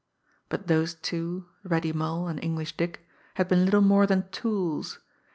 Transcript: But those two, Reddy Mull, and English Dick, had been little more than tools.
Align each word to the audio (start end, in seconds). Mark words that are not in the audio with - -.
But 0.49 0.65
those 0.65 0.95
two, 0.95 1.45
Reddy 1.63 1.93
Mull, 1.93 2.27
and 2.27 2.43
English 2.43 2.75
Dick, 2.75 3.05
had 3.35 3.47
been 3.47 3.65
little 3.65 3.81
more 3.83 4.07
than 4.07 4.27
tools. 4.29 4.97